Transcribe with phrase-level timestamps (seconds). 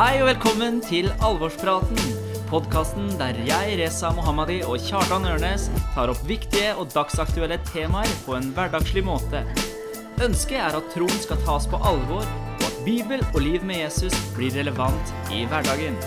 [0.00, 1.98] Hei og velkommen til Alvorspraten.
[2.48, 8.32] Podkasten der jeg, Reza Mohammadi og Kjartan Ørnes tar opp viktige og dagsaktuelle temaer på
[8.38, 9.42] en hverdagslig måte.
[10.24, 14.16] Ønsket er at troen skal tas på alvor, og at Bibel og liv med Jesus
[14.38, 16.00] blir relevant i hverdagen.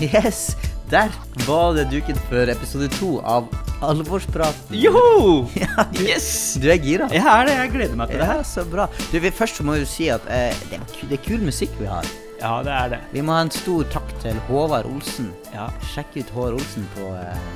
[0.00, 0.56] Yes,
[0.90, 1.12] der
[1.46, 3.48] var det duket for episode to av
[3.84, 4.76] Alvorspraten.
[4.76, 5.46] Joho!
[5.56, 6.56] Ja, du, Yes!
[6.60, 7.08] du er gira?
[7.12, 7.56] Jeg er det.
[7.60, 8.46] Jeg gleder meg til det Ja, her.
[8.48, 8.86] så bra.
[9.12, 11.88] Du, vi, først må vi si at eh, det, er, det er kul musikk vi
[11.90, 12.06] har.
[12.40, 12.98] Ja, det er det.
[13.14, 15.30] Vi må ha en stor takk til Håvard Olsen.
[15.54, 17.46] Ja, Sjekk ut Håvard Olsen på eh,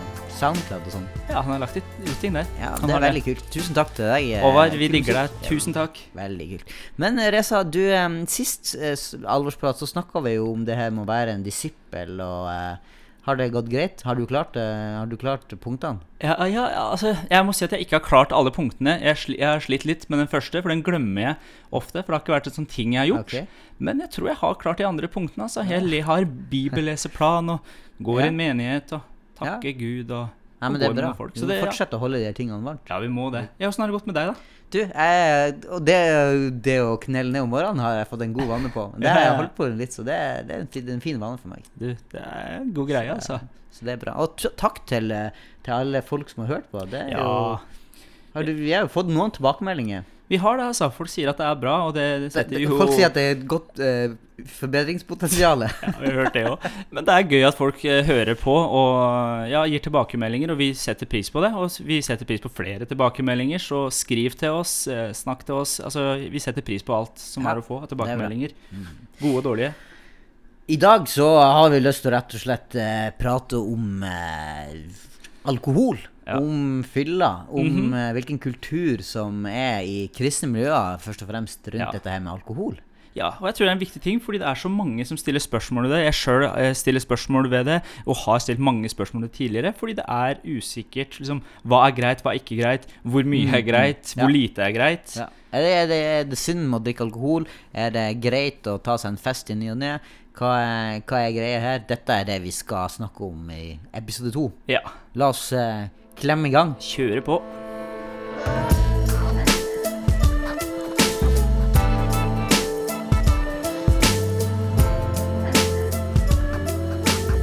[0.41, 1.09] Soundcloud og sånn.
[1.29, 2.47] ja han har lagt ut ut ting der.
[2.61, 3.43] Ja, Han det er veldig kult.
[3.53, 4.31] Tusen takk til deg.
[4.39, 5.35] eh, Håvard, vi digger deg.
[5.49, 6.01] Tusen takk.
[6.07, 6.73] Ja, veldig kult.
[7.01, 8.97] Men eh, Reza, du, eh, sist eh,
[9.29, 12.97] alvorsprat så snakka vi jo om det her med å være en disippel, og eh,
[13.27, 14.03] har det gått greit?
[14.03, 16.01] Har du klart, eh, har du klart punktene?
[16.25, 18.97] Ja, ja, altså, jeg må si at jeg ikke har klart alle punktene.
[19.03, 21.37] Jeg, sli, jeg har slitt litt med den første, for den glemmer jeg
[21.71, 22.01] ofte.
[22.01, 23.29] For det har ikke vært en sånn ting jeg har gjort.
[23.29, 23.47] Okay.
[23.79, 25.49] Men jeg tror jeg har klart de andre punktene.
[25.49, 25.67] Altså.
[25.69, 29.09] Jeg har bibelleseplan og går i en menighet og
[29.41, 30.29] takker Gud og,
[30.61, 31.11] Nei, men det er bra.
[31.17, 31.35] folk.
[31.35, 31.87] Vi Så må det, ja.
[31.97, 32.83] å holde de tingene varmt.
[32.89, 33.47] ja, vi må det.
[33.59, 34.57] Ja, Åssen har det gått med deg, da?
[34.71, 35.97] Du, jeg, og det,
[36.63, 38.85] det å knelle ned om morgenen har jeg fått en god vane på.
[39.03, 41.51] Det har jeg holdt på litt, så det, det, er en, en fin vane for
[41.51, 41.65] meg.
[41.75, 43.41] Du, det er en god greie, altså.
[43.75, 44.15] Så det er bra.
[44.23, 45.35] Og takk til, eh,
[45.67, 46.85] til alle folk som har hørt på.
[46.93, 50.07] Det er Ja, jo, har du, vi har jo fått noen tilbakemeldinger.
[50.31, 50.87] Vi har det, altså.
[50.95, 53.33] Folk sier at det er bra, og det, setter jo folk sier at det er
[53.35, 54.13] et godt eh,
[54.61, 55.65] forbedringspotensial.
[55.71, 56.67] Ja, vi har hørt det òg.
[56.95, 60.69] Men det er gøy at folk eh, hører på og ja, gir tilbakemeldinger, og vi
[60.79, 61.51] setter pris på det.
[61.59, 65.81] Og vi setter pris på flere tilbakemeldinger, så skriv til oss, eh, snakk til oss.
[65.83, 68.55] Altså, vi setter pris på alt som Ja, er å få av er tilbakemeldinger.
[69.19, 69.75] Gode og dårlige.
[70.71, 73.99] I dag så har vi lyst til å rett og slett eh, prate om
[75.51, 75.99] alkohol.
[76.27, 76.37] Ja.
[76.39, 77.47] Om fylla.
[77.51, 78.13] Om mm -hmm.
[78.13, 81.91] hvilken kultur som er i kristne miljøer, først og fremst rundt Ja.
[81.93, 82.79] dette her med alkohol.
[83.17, 85.17] Ja, og jeg tror det er en viktig ting, fordi det er så mange som
[85.17, 86.05] stiller spørsmål ved det.
[86.05, 90.35] Jeg sjøl stiller spørsmål ved det, og har stilt mange spørsmål tidligere, fordi det er
[90.47, 91.19] usikkert.
[91.19, 92.87] Liksom, hva er greit, hva er ikke greit?
[93.03, 94.15] Hvor mye er greit?
[94.17, 94.23] Ja.
[94.23, 95.17] Hvor lite er greit?
[95.17, 95.27] Ja.
[95.53, 97.47] Er, det, er, det, er det synd med å drikke alkohol?
[97.75, 99.97] Er det greit å ta seg en fest i ny og ne?
[100.39, 101.81] Hva, er- hva er greia her?
[101.89, 104.53] Dette er det vi skal snakke om i episode to.
[104.71, 104.81] Ja.
[105.19, 105.89] La oss eh,
[106.21, 106.75] klemme i gang.
[106.81, 107.41] Kjøre på.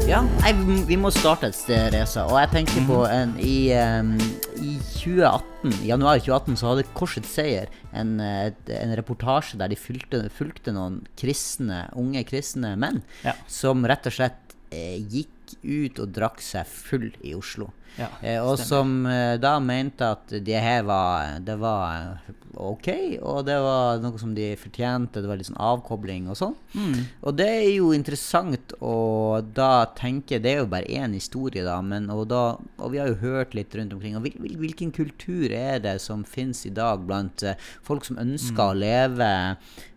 [0.08, 0.54] Ja, nei,
[0.88, 2.24] vi må- starte et sted, Reza.
[2.32, 4.14] Og jeg tenker på en, i, um,
[4.56, 10.72] i 2018, januar 2018 så hadde Korsets Seier en, en reportasje der de fulgte, fulgte
[10.72, 13.34] noen kristne, unge kristne menn Ja.
[13.52, 17.70] som rett og slett gikk ut og drakk seg full i Oslo.
[17.98, 22.90] Ja, Eh, og som eh, da mente at det her var, det var eh, ok,
[23.22, 25.22] og det var noe som de fortjente.
[25.22, 26.56] Det var litt sånn avkobling og sånn.
[26.74, 27.00] Mm.
[27.22, 31.80] Og det er jo interessant å da tenke Det er jo bare én historie, da,
[31.82, 32.44] men og, da,
[32.78, 34.18] og vi har jo hørt litt rundt omkring.
[34.18, 38.22] Og hvil, hvil, hvilken kultur er det som finnes i dag blant eh, folk som
[38.22, 39.32] ønsker å leve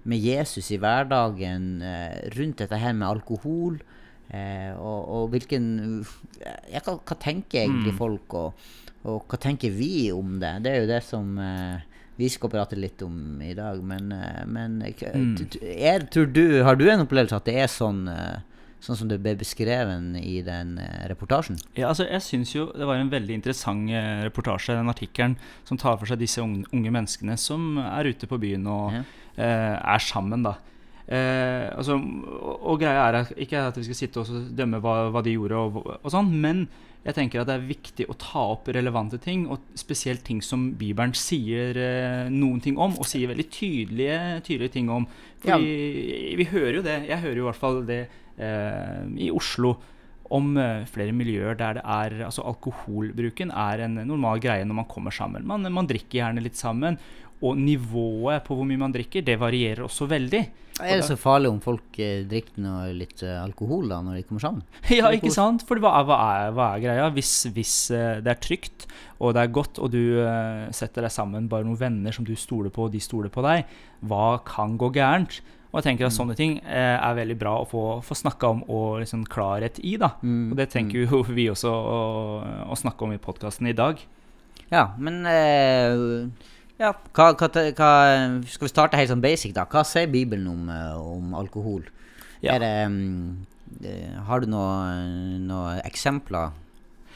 [0.08, 3.80] med Jesus i hverdagen, eh, rundt dette her med alkohol?
[4.30, 5.64] Eh, og, og hvilken
[6.70, 8.66] ja, hva, hva tenker egentlig folk, og,
[9.08, 10.52] og hva tenker vi om det?
[10.64, 11.80] Det er jo det som eh,
[12.20, 13.80] vi skal prate litt om i dag.
[13.82, 17.70] Men, eh, men t- t- er, tror du, har du en opplevelse at det er
[17.72, 18.38] sånn, eh,
[18.80, 21.58] sånn som det ble beskrevet i den eh, reportasjen?
[21.76, 25.34] Ja, altså jeg synes jo Det var en veldig interessant eh, reportasje, den artikkelen,
[25.68, 29.02] som tar for seg disse unge, unge menneskene som er ute på byen og Ja.
[29.36, 30.54] eh, er sammen, da.
[31.10, 35.24] Eh, altså, og, og greia er ikke at vi skal sitte og dømme hva, hva
[35.26, 36.68] de gjorde, og, og sånn, men
[37.00, 40.68] jeg tenker at det er viktig å ta opp relevante ting, og spesielt ting som
[40.78, 45.08] Bibelen sier eh, noen ting om, og sier veldig tydelige, tydelige ting om.
[45.40, 48.02] Fordi vi hører jo det, jeg hører jo i hvert fall det
[48.36, 49.78] eh, i Oslo
[50.30, 54.90] om eh, flere miljøer der det er Altså alkoholbruken er en normal greie når man
[54.90, 55.48] kommer sammen.
[55.48, 57.00] Man, man drikker gjerne litt sammen.
[57.40, 60.42] Og nivået på hvor mye man drikker, det varierer også veldig.
[60.80, 64.22] Er det så farlig om folk eh, drikker noe litt eh, alkohol da når de
[64.28, 64.62] kommer sammen?
[64.96, 65.64] Ja, ikke sant?
[65.68, 67.08] For hva, hva, er, hva er greia?
[67.12, 68.86] Hvis, hvis eh, det er trygt,
[69.20, 72.32] og det er godt, og du eh, setter deg sammen bare noen venner som du
[72.38, 73.68] stoler på, og de stoler på deg,
[74.08, 75.42] hva kan gå gærent?
[75.70, 78.62] Og jeg tenker at sånne ting eh, er veldig bra å få, få snakka om
[78.72, 80.14] og liksom klarhet i, da.
[80.24, 82.00] Mm, Og det tenker jo vi også å,
[82.72, 84.00] å snakke om i podkasten i dag.
[84.72, 86.00] Ja, men eh,
[86.80, 87.90] ja, hva, hva, hva,
[88.48, 89.66] Skal vi starte helt sånn basic, da?
[89.70, 91.84] Hva sier Bibelen om, eh, om alkohol?
[92.40, 92.56] Ja.
[92.56, 96.54] Er det, eh, har du noen noe eksempler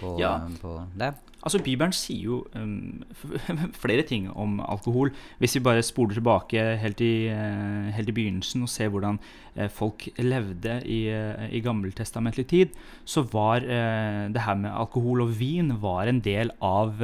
[0.00, 0.36] på, Ja.
[0.60, 1.14] på det?
[1.44, 3.02] Altså, Bibelen sier jo um,
[3.82, 5.12] flere ting om alkohol.
[5.42, 9.18] Hvis vi bare spoler tilbake helt i, uh, helt i begynnelsen og ser hvordan
[9.58, 15.34] uh, folk levde i, uh, i gammeltestamentlig tid, så var det her med alkohol og
[15.38, 16.96] vin var en del av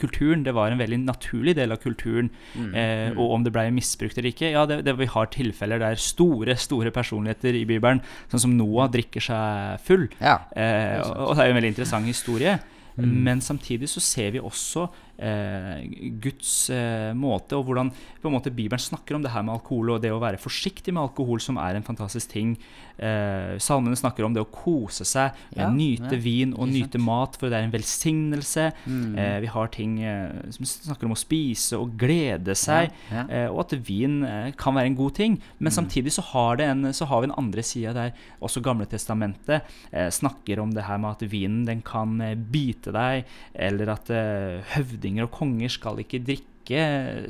[0.00, 0.44] kulturen.
[0.46, 2.30] Det var en veldig naturlig del av kulturen.
[2.54, 3.18] Mm, mm.
[3.20, 6.56] Og om det ble misbrukt eller ikke Ja, det, det, vi har tilfeller der store
[6.60, 8.00] store personligheter i Bibelen,
[8.32, 10.08] sånn som Noah, drikker seg full.
[10.20, 10.38] Ja,
[11.04, 12.56] og, og det er jo en veldig interessant historie.
[12.96, 13.08] Mm.
[13.08, 18.82] Men samtidig så ser vi også Guds eh, måte, og hvordan på en måte Bibelen
[18.82, 21.78] snakker om det her med alkohol og det å være forsiktig med alkohol, som er
[21.78, 22.56] en fantastisk ting.
[22.96, 27.36] Eh, salmene snakker om det å kose seg, ja, nyte ja, vin og nyte mat,
[27.36, 28.70] for det er en velsignelse.
[28.86, 29.16] Mm.
[29.20, 33.48] Eh, vi har ting eh, som snakker om å spise og glede seg, ja, eh,
[33.50, 34.18] og at vin
[34.56, 35.38] kan være en god ting.
[35.58, 35.76] Men mm.
[35.76, 38.14] samtidig så har, en, så har, vi en andre side der
[38.44, 39.68] også Gamle testamentet
[40.10, 42.16] snakker om det her med at vinen den kan
[42.50, 44.10] bite deg, eller at
[44.72, 46.46] høvdinger høvdinger og konger skal ikke drikke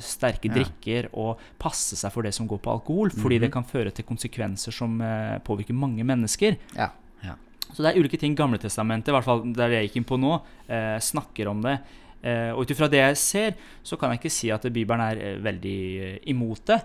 [0.00, 3.44] sterke drikker og passe seg for det som går på alkohol, fordi mm -hmm.
[3.44, 6.56] det kan føre til konsekvenser som eh, påvirker mange mennesker.
[6.75, 6.88] Ja.
[7.23, 7.34] Ja.
[7.75, 10.40] Så det er ulike ting Gamletestamentet, i hvert fall der jeg gikk inn på nå,
[10.69, 11.81] eh, snakker om det.
[12.23, 15.17] Eh, og ut ifra det jeg ser, så kan jeg ikke si at Bibelen er
[15.17, 16.81] eh, veldig eh, imot det.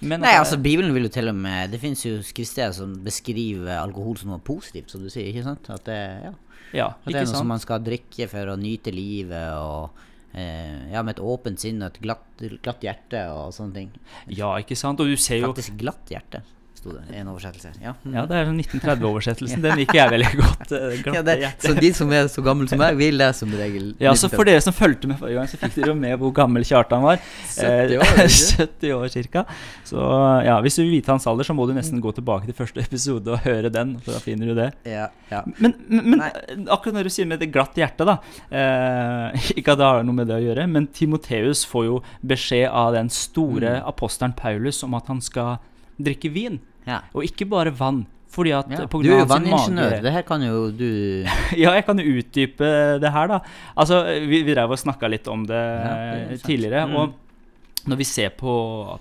[0.00, 3.78] Men Nei, altså Bibelen vil jo til og med Det fins jo skriftsteder som beskriver
[3.78, 5.28] alkohol som noe positivt, som du sier.
[5.28, 5.70] ikke sant?
[5.70, 6.32] At det, ja.
[6.72, 7.38] Ja, at det er noe sant?
[7.38, 9.92] som man skal drikke for å nyte livet og
[10.32, 13.90] ja, med et åpent sinn og et glatt, glatt, hjerte og sånne ting.
[14.32, 15.02] Ja, ikke sant?
[15.02, 16.40] Og du ser jo Faktisk glatt hjerte
[16.82, 17.70] sto det en oversettelse.
[17.78, 19.62] Ja, ja det er 1930-oversettelsen.
[19.66, 20.72] Den liker jeg veldig godt.
[21.06, 24.14] Ja, det, så de som er så gamle som meg, vil lese som regel Ja,
[24.18, 26.66] så for dere som fulgte med forrige gang, så fikk dere jo med hvor gammel
[26.66, 27.22] Kjartan var.
[27.54, 29.44] 70 år, 70 år ca.
[29.86, 30.08] Så
[30.48, 32.82] ja, hvis du vil vite hans alder, så må du nesten gå tilbake til første
[32.82, 34.70] episode og høre den, for da finner du det.
[34.88, 35.44] Ja, ja.
[35.62, 38.18] Men, men, men akkurat når du sier med det glatt hjerte, da
[38.50, 42.66] eh, Ikke at det har noe med det å gjøre, men Timoteus får jo beskjed
[42.66, 43.88] av den store mm.
[43.92, 45.60] apostelen Paulus om at han skal
[46.02, 46.58] drikke vin.
[46.88, 47.02] Ja.
[47.14, 48.04] Og ikke bare vann.
[48.32, 48.84] Fordi at ja.
[48.88, 49.98] Du er jo vanningeniør.
[50.00, 50.86] Det her kan jo du
[51.62, 52.70] Ja, jeg kan jo utdype
[53.02, 53.42] det her, da.
[53.76, 55.98] Altså, vi, vi drev og snakka litt om det, ja,
[56.30, 56.86] det tidligere.
[56.88, 56.96] Mm.
[56.96, 57.18] og
[57.90, 58.52] når vi ser på,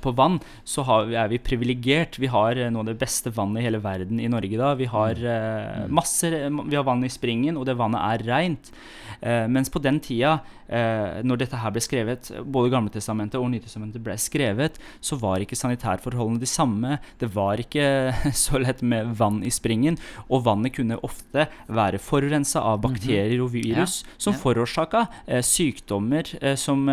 [0.02, 2.18] på vann, så vi, er vi privilegert.
[2.22, 4.74] Vi har eh, noe av det beste vannet i hele verden i Norge da.
[4.80, 5.86] Vi har, mm.
[5.86, 8.74] eh, masse, vi har vann i springen, og det vannet er reint.
[9.22, 14.02] Eh, mens på den tida, eh, når dette her ble skrevet, både Gamletestamentet og Nytestamentet
[14.02, 16.98] ble skrevet, så var ikke sanitærforholdene de samme.
[17.22, 17.86] Det var ikke
[18.44, 20.00] så lett med vann i springen.
[20.30, 22.86] Og vannet kunne ofte være forurensa av mhm.
[22.88, 24.16] bakterier og virus ja.
[24.18, 24.42] som ja.
[24.42, 26.84] forårsaka eh, sykdommer eh, som,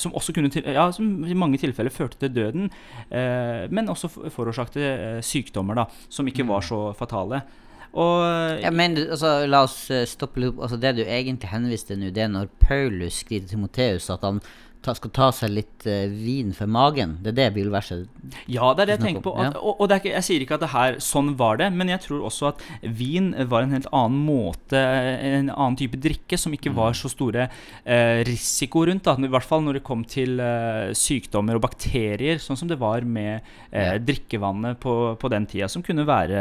[0.00, 2.70] som, også kunne til, ja, som i mange tilfeller førte til døden,
[3.10, 6.68] men også forårsakte sykdommer da, som ikke var mm.
[6.68, 7.42] så fatale.
[7.90, 8.22] Og,
[8.62, 10.60] ja, men altså, La oss stoppe litt opp.
[10.66, 14.38] altså, Det du egentlig henviste nå, det er når Paulus skriver til Timoteus at han
[14.84, 17.18] ta, skal ta seg litt uh, vin for magen.
[17.22, 18.08] Det er det bilverset
[18.50, 19.34] Ja, det er det jeg tenker på.
[19.36, 19.60] At, ja.
[19.60, 22.24] Og, og ikke, jeg sier ikke at det her sånn var det, men jeg tror
[22.28, 26.96] også at vin var en helt annen måte, en annen type drikke, som ikke var
[26.98, 29.04] så store uh, risiko rundt.
[29.06, 29.16] Da.
[29.20, 33.04] I hvert fall når det kom til uh, sykdommer og bakterier, sånn som det var
[33.04, 36.40] med drikkevannet på, på, den tida, som kunne være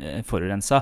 [0.00, 0.80] uh, forurensa.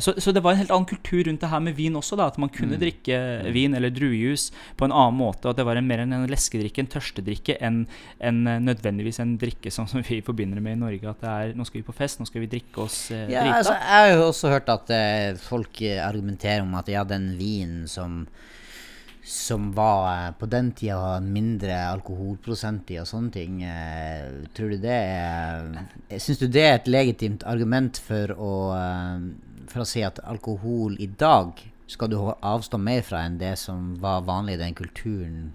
[0.00, 2.28] Så, så, det var en helt annen kultur rundt det her med vin også, da,
[2.30, 2.82] at man kunne mm.
[2.82, 3.18] drikke
[3.54, 4.48] vin eller druejus
[4.78, 5.44] på en annen måte.
[5.46, 7.82] og at det var en mer en en leskedrikke, en tørstedrikke, enn
[8.18, 11.10] en, eh, nødvendigvis en drikke sånn som vi forbinder med i Norge.
[11.10, 13.44] At det er nå skal vi på fest, nå skal vi drikke oss eh, ja,
[13.44, 13.58] drita.
[13.58, 17.34] Altså, jeg har jo også hørt at eh, folk eh, argumenterer om at ja, den
[17.40, 18.24] vinen som
[19.30, 23.60] som var på den tida mindre alkoholprosent i og sånne ting.
[23.62, 28.54] Eh, tror du det er Syns du det er et legitimt argument for å,
[29.70, 33.94] for å si at alkohol i dag skal du avstå mer fra enn det som
[34.02, 35.50] var vanlig i den kulturen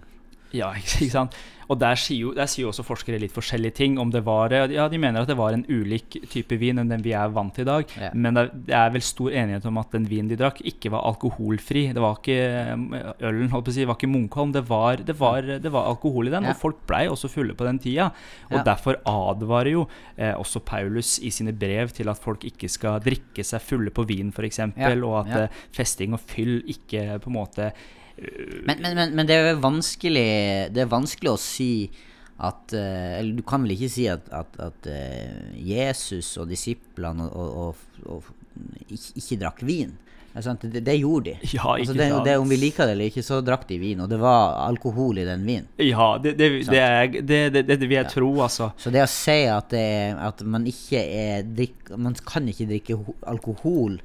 [0.54, 1.36] ja, ikke sant.
[1.66, 3.96] Og der sier, jo, der sier jo også forskere litt forskjellige ting.
[3.98, 7.02] Om det var, ja, De mener at det var en ulik type vin enn den
[7.02, 7.94] vi er vant til i dag.
[7.98, 8.10] Ja.
[8.14, 11.88] Men det er, vel stor enighet om at den vinen de drakk, ikke var alkoholfri.
[11.96, 12.38] Det var ikke
[13.26, 14.54] Ølen holdt på å si, var ikke Munkholm.
[14.54, 16.46] Det var, det var, det var alkohol i den.
[16.46, 16.54] Ja.
[16.54, 18.12] Og folk blei også fulle på den tida.
[18.52, 19.84] Og derfor advarer jo
[20.14, 24.06] eh, også Paulus i sine brev til at folk ikke skal drikke seg fulle på
[24.06, 24.62] vin, f.eks.
[24.70, 27.72] Og at eh, festing og fyll ikke på en måte
[28.16, 30.28] men, men, men, men, det er vanskelig
[30.72, 31.70] Det er vanskelig å si
[32.36, 37.28] at uh, Eller du kan vel ikke si at, at, at uh, Jesus og disiplene
[37.28, 38.34] og, og, og,
[38.88, 39.94] ikke, ikke, drakk vin.
[40.36, 41.48] Det, det, gjorde de.
[41.56, 44.02] Ja, altså det, det, om vi liker det eller ikke, så drakk de vin.
[44.04, 45.70] Og det var alkohol i den vinen.
[45.80, 48.10] Ja, det, det, vil jeg ja.
[48.10, 48.68] tro, altså.
[48.76, 52.98] Så det å si at, at man ikke er drikk, Man kan ikke drikke
[53.32, 53.96] alkohol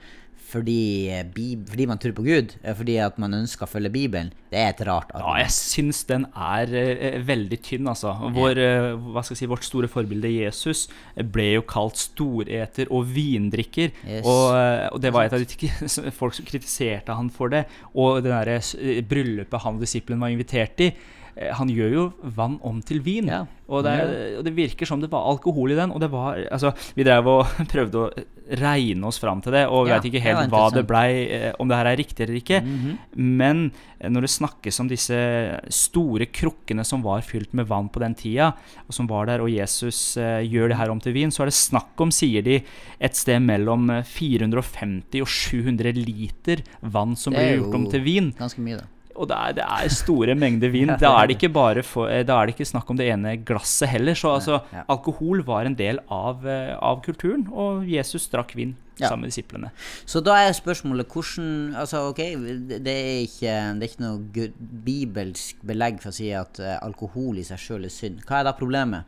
[0.52, 1.26] fordi, eh,
[1.70, 4.74] fordi man tror på Gud, eh, fordi at man ønsker å følge Bibelen, det er
[4.74, 8.12] et rart Ja, jeg syns den er eh, veldig tynn, altså.
[8.36, 13.94] Vår, eh, si, vårt store forbilde Jesus ble jo kalt storeter og vindrikker.
[14.04, 14.26] Yes.
[14.26, 17.66] Og, eh, og det var et av de folk som kritiserte han for det.
[17.96, 18.60] Og det derre
[19.08, 20.92] bryllupet han og disippelen var invitert i.
[21.36, 23.28] eh, Han gjør jo vann om til vin.
[23.32, 23.96] Ja, Og, det,
[24.40, 25.92] og det virker som det var alkohol i den.
[25.92, 28.12] Og det var Altså, vi drev og prøvde å
[28.52, 31.12] regne oss fram til det, og Ja, vet ikke helt det hva det ble, blei,
[31.32, 32.60] eh, om det her er riktig eller ikke.
[32.66, 32.98] Mhm.
[33.16, 33.62] Men
[34.00, 35.20] eh, når det snakkes om disse
[35.72, 38.52] store krukkene som var fylt med vann på den tida,
[38.88, 41.52] og som var der, og Jesus eh, gjør det her om til vin, så er
[41.52, 42.60] det snakk om, sier de,
[43.00, 48.34] et sted mellom eh, 450 og 700 liter vann som blir gjort om til vin.
[48.40, 48.90] Ganske mye, da.
[49.16, 50.92] Og det er, det er store mengder vin.
[51.02, 54.14] Da er for, eh, da er det ikke snakk om det ene glasset heller.
[54.18, 59.08] Så altså, alkohol var en del av, eh, av kulturen, og Jesus drakk vin Ja.
[59.10, 59.72] sammen med disiplene.
[60.06, 62.18] Så da er spørsmålet hvordan Altså, ok,
[62.70, 64.52] det det er ikke, det er ikke noe
[64.86, 68.22] bibelsk belegg for å si at eh, alkohol i seg sjøl er synd.
[68.28, 69.04] Hva er da problemet?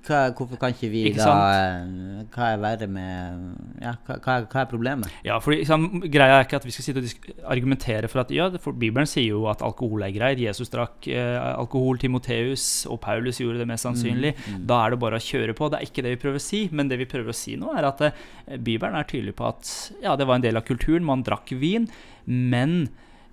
[0.00, 2.30] Hva, hvorfor kan ikke vi Ikke da sant?
[2.32, 5.12] Hva er verre med Ja, hva, hva, hva er problemet?
[5.26, 8.48] Ja, fordi sant, Greia er ikke at vi skal sitte og argumentere for at ja,
[8.62, 10.40] for Bibelen sier jo at alkohol er greit.
[10.40, 14.32] Jesus drakk eh, alkohol, Timoteus og Paulus gjorde det mest sannsynlig.
[14.68, 15.68] Da er det bare å kjøre på.
[15.68, 17.74] Det er ikke det vi prøver å si, men det vi prøver å si nå,
[17.76, 18.24] er at eh,
[18.56, 21.04] Bibelen er tydelig på at ja, det var en del av kulturen.
[21.06, 21.90] Man drakk vin,
[22.24, 22.88] men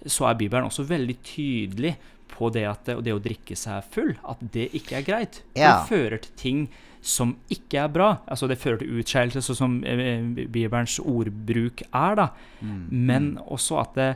[0.06, 1.96] så er Bibelen også veldig tydelig
[2.32, 5.42] på det at det, det å drikke seg full, at det ikke er greit.
[5.58, 5.80] Ja.
[5.80, 6.68] Det fører til ting
[7.08, 8.08] som ikke er bra.
[8.27, 12.18] Altså Det fører til utskeielse, sånn som eh, Bibelens ordbruk er.
[12.20, 12.27] da.
[12.89, 14.10] Men også at det,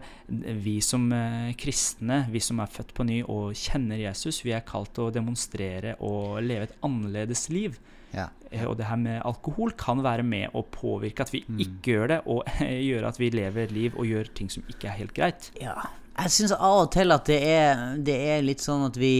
[0.65, 4.65] vi som eh, kristne, vi som er født på ny og kjenner Jesus, vi er
[4.67, 7.79] kalt til å demonstrere og leve et annerledes liv.
[8.13, 8.27] Ja.
[8.51, 12.07] Eh, Og det her med alkohol kan være med å påvirke at vi ikke gjør
[12.11, 12.43] det, og
[12.89, 15.51] gjøre at vi lever et liv og gjør ting som ikke er helt greit.
[15.61, 15.77] Ja.
[16.17, 19.13] Jeg syns av og til at det er, det er litt sånn at vi,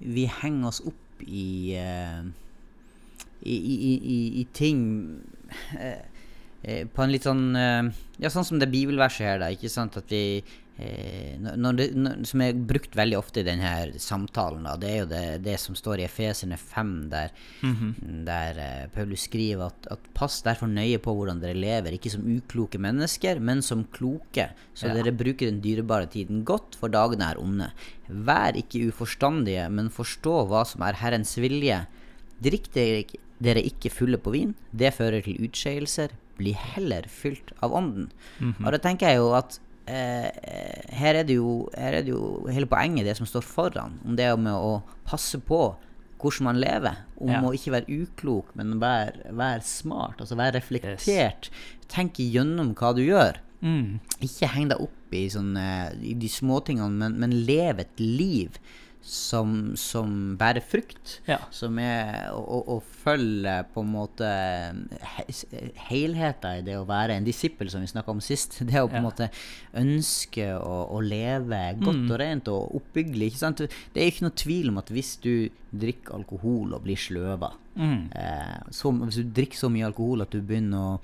[0.00, 2.22] vi henger oss opp i eh,
[3.44, 3.92] i, i,
[4.40, 4.80] i, ting
[5.80, 9.48] eh, på en litt sånn Ja, sånn som det bibelverset her, da.
[9.54, 9.96] Ikke sant?
[9.96, 10.42] At vi
[10.80, 13.70] det, når, Som er brukt veldig ofte i denne
[14.00, 14.76] samtalen, da.
[14.80, 17.32] Det er jo det, det som står i Efeserne 5, der,
[18.26, 22.26] der eh, Paulus skriver at, at pass derfor nøye på hvordan dere lever, ikke som
[22.26, 24.94] ukloke mennesker, men som kloke, så Ja.
[24.96, 27.70] dere bruker den dyrebare tiden godt, for dagene er onde.
[28.08, 31.82] Vær ikke uforstandige, men forstå hva som er Herrens vilje.
[32.42, 36.10] Drikk dere ikke, fulle på vin, det fører til utskeielser.
[36.40, 38.06] Bli heller fylt av ånden.
[38.64, 40.30] Og da tenker jeg jo at eh,
[40.96, 44.16] her, er det jo, her er det jo hele poenget, det som står foran, om
[44.16, 45.76] det med å passe på
[46.20, 46.96] hvordan man lever.
[47.20, 47.40] Om Ja.
[47.40, 50.20] å ikke være uklok, men være, være smart.
[50.20, 51.48] Altså være reflektert.
[51.88, 53.38] Tenke gjennom hva du gjør.
[53.62, 54.00] Mm.
[54.20, 55.64] Ikke heng deg opp i, sånne,
[56.04, 58.58] i de småtingene, men, men lev et liv
[59.02, 61.20] som, som bærer frukt.
[61.26, 61.38] Ja.
[61.50, 64.28] Som er å, å, å følge på en måte
[65.16, 65.24] he,
[65.88, 68.58] helheten i det å være en disippel, som vi snakka om sist.
[68.68, 69.06] Det å på en Ja.
[69.08, 69.30] måte
[69.80, 72.10] ønske å, å leve godt Mm.
[72.12, 73.30] og rent og oppbyggelig.
[73.32, 73.58] Ikke sant?
[73.94, 78.10] Det er ikke noe tvil om at hvis du drikker alkohol og blir sløva Mm.
[78.12, 81.00] eh, Hvis du drikker så mye alkohol at du begynner å,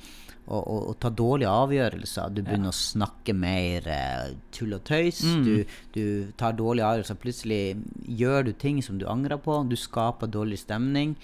[0.48, 5.22] å, å, å ta dårlige avgjørelser, du begynner å snakke mer eh, tull og tøys,
[5.24, 5.44] Mm.
[5.44, 7.76] du, du tar dårlige avgjørelser, plutselig
[8.08, 11.16] gjør du ting som du angrer på, du skaper dårlig stemning.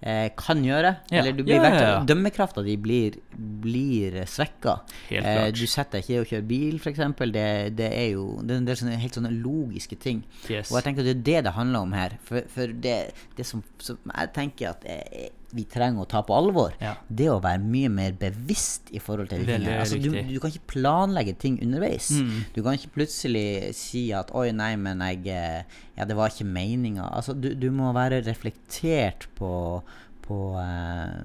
[0.00, 0.94] Eh, kan gjøre.
[1.12, 1.20] Ja.
[1.20, 2.04] Eller du blir Ja, ja.
[2.08, 4.78] Dømmekrafta di blir, blir svekka.
[5.10, 7.02] Eh, du setter deg ikke å kjøre bil, f.eks.
[7.20, 10.22] Det, det er jo det er en del sånne, helt sånne logiske ting.
[10.48, 10.70] Yes.
[10.70, 12.16] Og jeg tenker at det er det det handler om her.
[12.24, 12.96] For, for det,
[13.36, 16.94] det som, som jeg tenker at eh, vi trenger å ta på alvor, Ja.
[17.08, 19.78] det å være mye mer bevisst i forhold til de tingene.
[19.82, 22.10] Altså, du, du kan ikke planlegge ting underveis.
[22.14, 22.44] Mm.
[22.54, 25.62] Du kan ikke plutselig si at 'oi, nei, men jeg eh,
[25.98, 27.10] Ja, det var ikke meninga'.
[27.12, 29.82] Altså, du, du må være reflektert på
[30.30, 31.18] på, eh,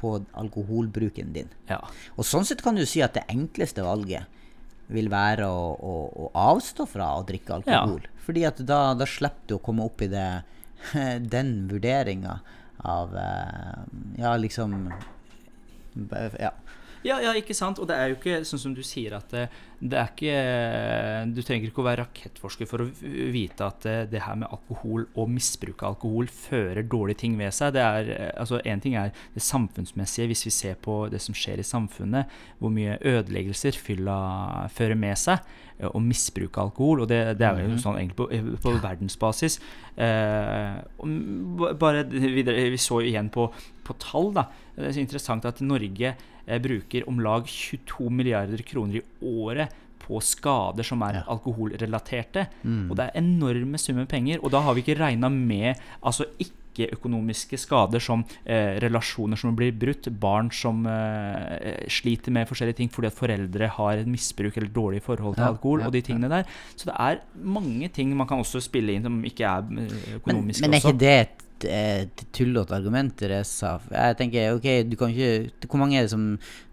[0.00, 1.48] på alkoholbruken din.
[1.70, 1.78] Ja.
[2.18, 4.26] Og sånn sett kan du si at det enkleste valget
[4.90, 5.94] vil være å, å,
[6.26, 8.02] å avstå fra å drikke alkohol.
[8.26, 10.26] Fordi at da, da slipper du å komme opp i det,
[11.36, 12.40] den vurderinga
[12.76, 13.82] av eh,
[14.16, 14.92] Ja, liksom
[16.38, 16.52] Ja.
[17.06, 17.78] Ja, ja, ikke sant?
[17.78, 19.44] Og det er jo ikke sånn som du sier at det,
[19.78, 22.86] det er ikke Du trenger ikke å være rakettforsker for å
[23.34, 27.54] vite at det, det her med alkohol og misbruk av alkohol fører dårlige ting ved
[27.54, 27.76] seg.
[27.76, 31.36] Det er, eh, altså Én ting er det samfunnsmessige, hvis vi ser på det som
[31.36, 34.18] skjer i samfunnet, hvor mye ødeleggelser fylla
[34.74, 35.44] fører med seg,
[35.78, 37.04] eh, og misbruk av alkohol.
[37.04, 38.28] Og det, det er jo sånn egentlig på,
[38.64, 39.60] på verdensbasis.
[39.94, 40.82] Eh,
[41.78, 43.50] bare videre, Vi så igjen på
[43.86, 44.48] på tall, da.
[44.76, 46.12] Det er så interessant at Norge
[46.46, 49.04] eh, bruker om lag 22 milliarder kroner i
[49.46, 49.72] året
[50.06, 51.22] på skader som er Ja.
[51.34, 52.46] alkoholrelaterte.
[52.62, 52.90] Mm.
[52.90, 54.38] Og det er enorme summer penger.
[54.44, 56.26] Og da har vi ikke regna med altså
[56.76, 62.92] ikke-økonomiske skader som eh, relasjoner som blir brutt, barn som eh, sliter med forskjellige ting
[62.92, 66.30] fordi at foreldre har et misbruk eller dårlig forhold til alkohol, ja, og de tingene
[66.32, 66.46] der.
[66.74, 69.66] Så det er mange ting man kan også spille inn som ikke er
[70.20, 70.62] økonomiske.
[70.62, 73.76] Men, men er ikke det et, et tullete argument, Teresa?
[73.90, 76.26] Jeg tenker, ok, du kan ikke Hvor mange er det som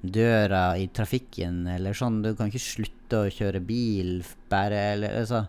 [0.04, 2.22] dør i trafikken, eller sånn?
[2.26, 4.20] Du kan ikke slutte å kjøre bil
[4.52, 5.46] bare, eller altså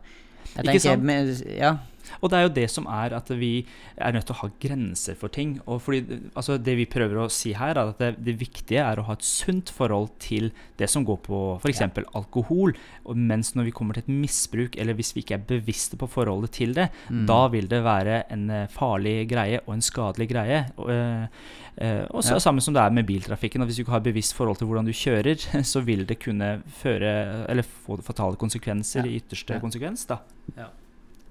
[0.54, 1.02] Jeg Ikke sant?
[1.02, 1.74] men, ja.
[2.22, 5.14] Og det er jo det som er at vi er nødt til å ha grenser
[5.14, 5.60] for ting.
[5.66, 8.96] Og fordi, altså det vi prøver å si her, er at det, det viktige er
[9.00, 11.70] å ha et sunt forhold til det som går på f.eks.
[11.74, 12.74] eksempel alkohol.
[13.14, 16.50] Mens når vi kommer til et misbruk, eller hvis vi ikke er bevisste på forholdet
[16.52, 17.26] til det, Mm.
[17.26, 20.64] da vil det være en eh, farlig greie og en skadelig greie.
[20.78, 22.38] Og, eh, og så Ja.
[22.38, 23.60] samme som det er med biltrafikken.
[23.62, 25.36] at Hvis du ikke har bevisst forhold til hvordan du kjører,
[25.72, 29.10] så vil det kunne føre, eller få fatale konsekvenser Ja.
[29.10, 29.60] i ytterste Ja.
[29.60, 30.06] konsekvens.
[30.06, 30.18] da.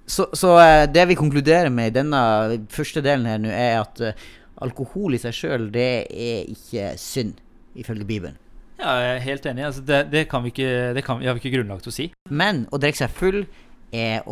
[0.06, 2.20] Så, så eh, det vi konkluderer med i denne
[2.72, 4.24] første delen her nå, er at eh,
[4.64, 7.38] alkohol i seg sjøl, det er ikke synd,
[7.78, 8.40] ifølge Bibelen.
[8.78, 9.64] Ja, jeg er helt enig.
[9.68, 12.08] Altså, det, det, kan vi ikke, det kan, har vi ikke grunnlag til å si.
[12.30, 13.44] Men å drikke seg full
[13.94, 14.24] er,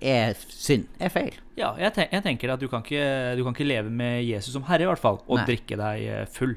[0.00, 0.88] er synd.
[0.98, 1.36] Er feil.
[1.58, 4.56] Ja, jeg, ten, jeg tenker at du kan, ikke, du kan ikke leve med Jesus
[4.56, 5.46] som herre, i hvert fall, og Nei.
[5.52, 6.56] drikke deg eh, full.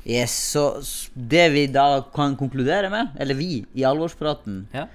[0.00, 0.64] Yes, så
[1.12, 4.86] det vi da kan konkludere med, eller vi i alvorspraten Ja.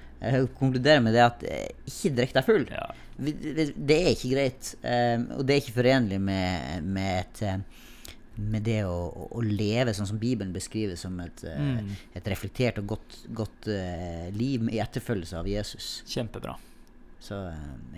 [0.58, 2.66] Konkluderer med, det at eh, ikke drikk deg full.
[2.70, 2.86] Ja.
[3.16, 8.62] Det, er ikke greit, eh, og det er ikke forenlig med, med, et, eh, med
[8.68, 11.94] det å, å- leve sånn som Bibelen beskriver som et, eh, Mm.
[12.14, 13.66] et reflektert og godt, godt
[14.36, 16.02] liv i etterfølgelse av Jesus.
[16.06, 16.56] Kjempebra.
[17.20, 17.38] Så,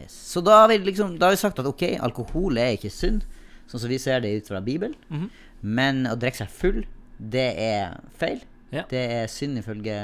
[0.01, 0.15] yes.
[0.33, 3.25] så da, har vi liksom, da har vi sagt at ok, alkohol er ikke synd,
[3.69, 4.95] sånn som vi ser det ut fra Bibelen.
[5.11, 5.31] Mhm.
[5.61, 6.85] Men å drikke seg full,
[7.19, 8.41] det er feil.
[8.71, 8.85] Ja.
[8.89, 9.97] Det er synd ifølge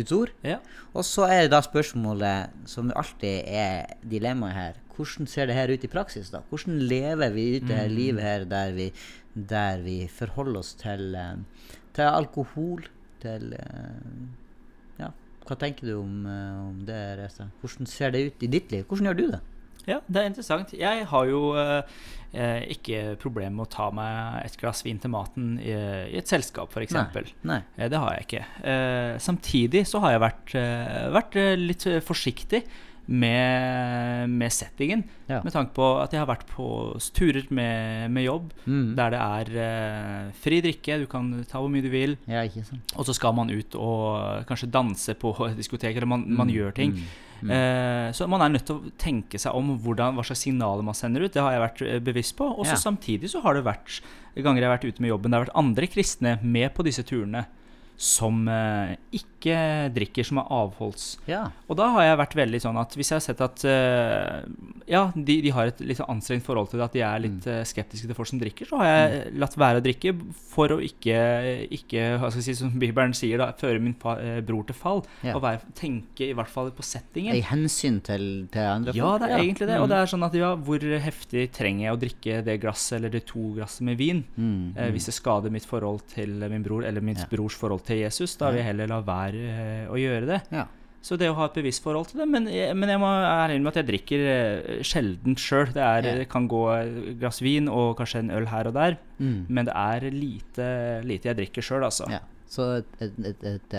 [0.00, 0.32] Guds ord.
[0.46, 0.58] Ja.
[0.94, 5.70] Og så er det da spørsmålet, som alltid er dilemmaet her, hvordan ser det her
[5.72, 6.28] ut i praksis?
[6.32, 6.42] da?
[6.50, 7.80] Hvordan lever vi ut det Mm.
[7.80, 8.90] her livet her der vi,
[9.34, 11.36] der vi forholder oss til, eh,
[11.94, 12.84] til alkohol,
[13.22, 15.08] til eh, Ja,
[15.46, 17.46] hva tenker du om, eh, om det, Reza?
[17.62, 18.84] Hvordan ser det ut i ditt liv?
[18.84, 19.40] Hvordan gjør du det?
[19.90, 20.72] Ja, det er interessant.
[20.78, 21.82] Jeg har jo eh,
[22.32, 26.30] eh, ikke problem med å ta meg et glass vin til maten i, i et
[26.30, 26.94] selskap, f.eks.
[27.76, 28.44] Eh, Det har jeg ikke.
[28.74, 32.62] Eh, samtidig så har jeg vært, eh, vært eh, litt forsiktig
[33.10, 35.02] med, med settingen.
[35.30, 35.40] Ja.
[35.44, 36.66] Med tanke på at jeg har vært på
[37.16, 38.94] turer med, med jobb Mm.
[38.96, 39.48] der det er
[40.28, 42.16] uh, fri drikke, du kan ta hvor mye du vil.
[42.30, 42.94] Ja, ikke sant?
[42.96, 46.54] Og så skal man ut og kanskje danse på et diskotek, eller man, man Mm,
[46.56, 46.92] gjør ting.
[46.94, 50.84] mm, Eh, så man er nødt til å tenke seg om hvordan, hva slags signaler
[50.84, 51.32] man sender ut.
[51.32, 52.44] Det har jeg vært eh, bevisst på.
[52.44, 52.74] Og Ja.
[52.76, 54.02] samtidig så har det vært
[54.36, 57.00] ganger jeg har vært ute med jobben, det har vært andre kristne med på disse
[57.02, 57.46] turene
[58.00, 59.52] som eh, ikke
[59.92, 61.18] drikker, som er avholds.
[61.28, 61.42] Ja.
[61.68, 64.38] Og da har jeg vært veldig sånn at hvis jeg har sett at eh,
[64.88, 67.44] ja, de, de har et litt sånn anstrengt forhold til det, at de er litt
[67.48, 67.58] mm.
[67.68, 70.14] skeptiske til folk som drikker, så har jeg latt være å drikke
[70.52, 71.18] for å ikke,
[71.76, 74.78] ikke hva skal jeg si, som Bibelen sier, da, føre min fa eh, bror til
[74.80, 75.02] fall.
[75.24, 75.34] Ja.
[75.36, 77.36] Og være, tenke i hvert fall på settingen.
[77.36, 79.76] I hensyn til, til andre Ja, det er egentlig det.
[79.80, 79.92] Og Mm.
[79.92, 83.20] det er sånn at ja, hvor heftig trenger jeg å drikke det glasset eller de
[83.28, 84.24] to glassene med vin?
[84.36, 84.92] Mm, Eh, mm.
[84.94, 87.26] hvis det skader mitt forhold til min bror, eller min Ja.
[87.30, 90.40] brors forhold til Jesus, da vil jeg heller la være eh, å gjøre det.
[90.52, 90.66] Ja.
[91.02, 92.26] Så det å ha et bevisst forhold til det.
[92.28, 95.70] Men jeg, men jeg må ærlig med at jeg drikker eh, sjelden sjøl.
[95.72, 96.24] Det er, Ja.
[96.28, 99.46] kan gå et glass vin og kanskje en øl her og der, Mm.
[99.48, 100.66] men det er lite,
[101.04, 102.06] lite jeg drikker sjøl, altså.
[102.10, 102.20] Ja.
[102.50, 103.74] Så et, et, et, et,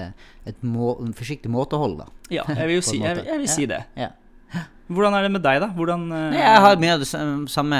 [0.47, 2.05] et må, forsiktig måtehold, da.
[2.31, 3.83] Ja, jeg vil jo si, jeg, jeg vil si det.
[3.97, 4.09] Ja.
[4.91, 5.69] Hvordan er det med deg, da?
[5.71, 7.77] Hvordan eh, Nei, jeg har mye av det samme,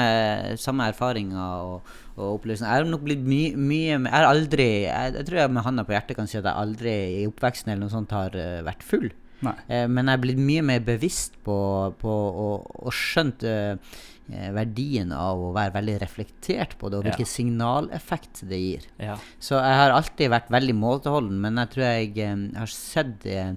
[0.56, 2.68] samme erfaringer og, og opplevelsen.
[2.68, 5.84] Jeg har nok blitt mye, mye Jeg har aldri jeg, jeg tror jeg med handa
[5.88, 8.84] på hjertet kan si at jeg aldri i oppveksten eller noe sånt har uh, vært
[8.86, 9.08] full.
[9.42, 11.56] Eh, men jeg er blitt mye mer bevisst på,
[11.98, 12.12] på
[12.46, 13.96] og, og skjønt eh,
[14.28, 17.10] verdien av å være veldig reflektert på det, og Ja.
[17.10, 18.86] hvilken signaleffekt det gir.
[18.98, 19.16] Ja.
[19.40, 23.52] Så jeg har alltid vært veldig måteholden, men jeg tror jeg eh, har sett eh,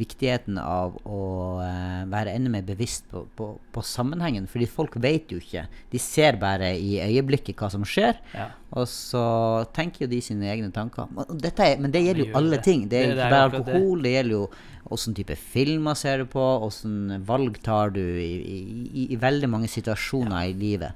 [0.00, 4.46] viktigheten av å eh, være enda mer bevisst på, på, på sammenhengen.
[4.48, 5.66] Fordi folk vet jo ikke.
[5.92, 8.50] De ser bare i øyeblikket hva som skjer, Ja.
[8.72, 11.08] og så tenker jo de sine egne tanker.
[11.12, 12.64] Men, er, men det gjelder jo alle det.
[12.64, 12.82] ting.
[12.88, 14.50] Det Det- gjelder det er ikke bare alkohol, det gjelder jo
[14.90, 19.68] åssen type filmer ser du på, åssen valg tar du i, i, i, veldig mange
[19.70, 20.92] situasjoner i livet.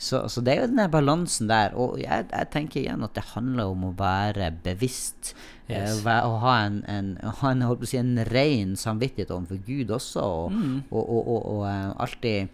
[0.00, 1.74] Så, så det er jo den balansen der.
[1.76, 5.34] Og jeg, jeg tenker igjen at det handler om å være bevisst.
[5.68, 6.00] eh, Yes.
[6.04, 10.52] væ- å ha en, en, ha en, si, en ren samvittighet overfor Gud også, og,
[10.52, 10.82] Mm.
[10.90, 12.48] og, og, og, eh, alltid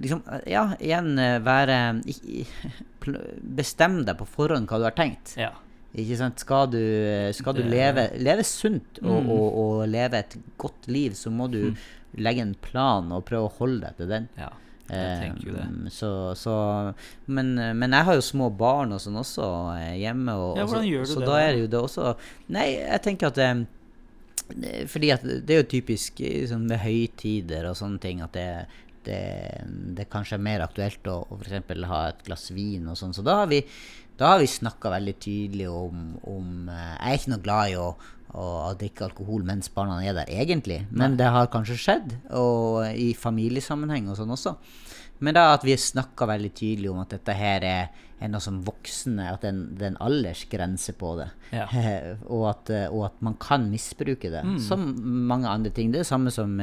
[0.00, 2.02] liksom, eh, Ja, igjen eh, være
[3.58, 5.34] Bestem deg på forhånd hva du har tenkt.
[5.40, 5.50] Ja.
[5.94, 6.38] Ikke sant?
[6.40, 9.30] Skal du, eh, skal du leve, leve sunt og, Mm.
[9.30, 11.76] og, og leve et godt liv, så må du Mm.
[12.16, 14.28] legge en plan og prøve å holde deg til den.
[14.38, 14.48] ja.
[14.90, 15.62] Jeg tenker jo det.
[15.86, 16.94] Eh, Så, så,
[17.26, 19.46] men, men jeg har jo små barn og sånn også
[19.78, 20.28] eh, hjemme.
[20.36, 21.36] Og, Ja, hvordan gjør du så det Så da?
[21.38, 22.16] er det jo det også
[22.48, 23.66] Nei, jeg tenker at det,
[24.60, 28.32] det- Fordi at det er jo typisk eh, sånn med høytider og sånne ting at
[28.32, 28.66] det,
[29.04, 29.64] det,
[29.96, 31.86] det kanskje er mer aktuelt å, å f.eks.
[31.88, 33.14] ha et glass vin og sånn.
[33.14, 33.62] Så da har vi,
[34.22, 37.78] da har vi snakka veldig tydelig om, om eh, Jeg er ikke noe glad i
[37.80, 37.88] å,
[38.38, 38.46] å
[38.78, 40.84] drikke alkohol mens barna er der, egentlig.
[40.94, 44.54] Men det har kanskje skjedd, og i familiesammenheng og sånn også.
[45.22, 47.90] Men da at vi snakka veldig tydelig om at dette her er,
[48.22, 51.28] er noe som voksne At det er en, er aldersgrense på det.
[51.54, 51.66] Ja.
[52.34, 54.42] og, at, eh, og at man kan misbruke det.
[54.46, 54.58] Mm.
[54.62, 54.86] Som
[55.30, 55.90] mange andre ting.
[55.90, 56.58] Det er det samme som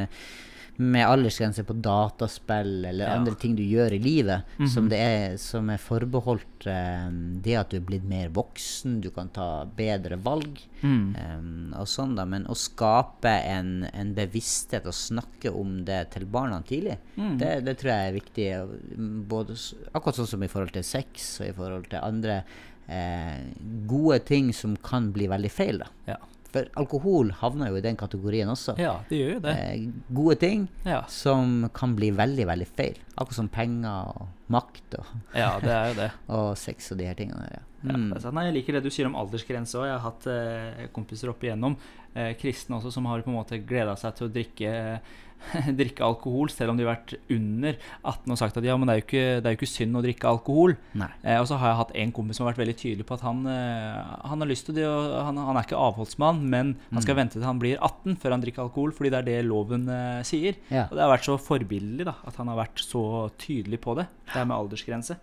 [0.80, 3.16] med, aldersgrense på dataspill eller Ja.
[3.18, 4.90] andre ting du gjør i livet, som, Mhm.
[4.90, 7.10] det er, som er forbeholdt eh,
[7.44, 10.60] det at du er blitt mer voksen, du kan ta bedre valg.
[10.82, 11.16] Mm.
[11.18, 16.26] eh, og sånn da, Men å skape en, en bevissthet og snakke om det til
[16.26, 17.38] barna tidlig, Mm.
[17.38, 19.28] det, det tror jeg er viktig.
[19.28, 19.52] Både,
[19.94, 22.44] akkurat sånn som i forhold til sex og i forhold til andre
[22.88, 23.38] eh,
[23.86, 25.78] gode ting som kan bli veldig feil.
[25.80, 25.86] da.
[26.08, 26.16] Ja.
[26.52, 28.74] For alkohol havner jo i den kategorien også.
[28.80, 29.56] ja, det gjør jo det.
[29.60, 31.04] Eh, gode ting Ja.
[31.08, 32.98] som kan bli veldig, veldig feil.
[33.18, 36.12] Akkurat som penger og makt og, ja, det er jo det.
[36.40, 37.42] og sex og de her tingene.
[37.50, 37.66] der, Ja.
[37.82, 38.10] Ja, Mm.
[38.14, 38.32] det er.
[38.36, 39.86] Nei, jeg liker det du sier om aldersgrense òg.
[39.88, 41.78] Jeg har hatt eh, kompiser opp igjennom,
[42.14, 45.00] eh, kristne også, som har på en måte gleda seg til å drikke,
[45.80, 48.96] drikke alkohol, selv om de har vært under 18 og sagt at ja, men det
[48.96, 50.76] er jo ikke, det er jo ikke synd å drikke alkohol.
[51.00, 53.26] Eh, og så har jeg hatt en kompis som har vært veldig tydelig på at
[53.28, 57.06] han, eh, han har lyst til det, og han, han er ikke avholdsmann, men han
[57.06, 59.88] skal vente til han blir 18 før han drikker alkohol, fordi det er det loven
[59.94, 60.60] eh, sier.
[60.72, 60.88] Ja.
[60.90, 63.04] Og det har vært så forbilledlig da, at han har vært så
[63.42, 65.20] tydelig på det, det her med aldersgrense.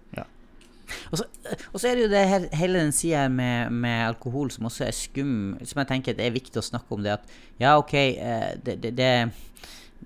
[1.10, 1.26] Og så,
[1.72, 4.86] og så er det jo det her, hele den sida med, med alkohol som også
[4.86, 7.02] er skum, som jeg tenker det er viktig å snakke om.
[7.04, 9.10] det at Ja, OK, eh, det, det, det,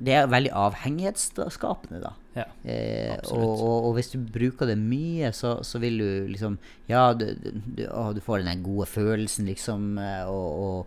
[0.01, 2.15] det er veldig avhengighetsskapende, da.
[2.37, 6.59] Ja, Eh, og, og, og hvis du bruker det mye, så, så vil du liksom
[6.89, 10.87] Ja, du, du, å, du får den gode følelsen, liksom, eh, og, og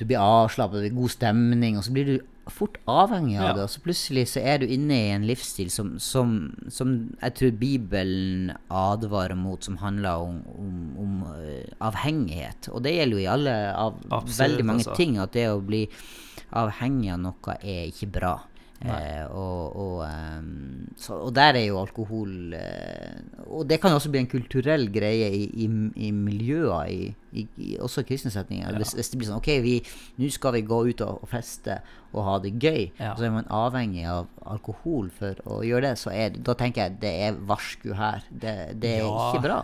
[0.00, 2.14] du blir avslappet, det blir god stemning, og så blir du
[2.50, 3.50] fort avhengig av Ja.
[3.58, 3.64] det.
[3.66, 6.32] Og så plutselig så er du inne i en livsstil som, som,
[6.72, 10.72] som jeg tror Bibelen advarer mot, som handler om, om,
[11.02, 12.70] om eh, avhengighet.
[12.72, 14.96] Og det gjelder jo i alle av Absolutt, veldig mange altså.
[14.96, 15.84] ting, at det å bli
[16.52, 18.36] avhengig av noe er ikke bra.
[18.80, 19.96] Eh, og, og,
[20.40, 23.18] um, så, og der er jo alkohol eh,
[23.52, 25.66] Og det kan også bli en kulturell greie i, i,
[26.06, 28.72] i miljøer, i, i, i også kristne setninger.
[28.80, 29.50] Hvis, hvis det blir sånn OK,
[30.16, 31.76] nå skal vi gå ut og, og feste
[32.14, 33.12] og ha det gøy, Ja.
[33.20, 36.96] så er man avhengig av alkohol for å gjøre det, så er, da tenker jeg
[37.04, 38.24] det er varsku her.
[38.32, 39.28] Det, det er Ja.
[39.28, 39.60] ikke bra.